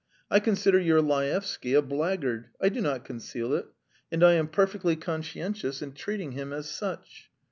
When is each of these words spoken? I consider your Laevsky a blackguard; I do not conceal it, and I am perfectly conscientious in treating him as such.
I 0.31 0.39
consider 0.39 0.79
your 0.79 0.99
Laevsky 0.99 1.75
a 1.75 1.81
blackguard; 1.83 2.47
I 2.59 2.69
do 2.69 2.81
not 2.81 3.05
conceal 3.05 3.53
it, 3.53 3.67
and 4.11 4.23
I 4.23 4.33
am 4.33 4.47
perfectly 4.47 4.95
conscientious 4.95 5.79
in 5.83 5.91
treating 5.91 6.31
him 6.31 6.51
as 6.51 6.67
such. 6.67 7.29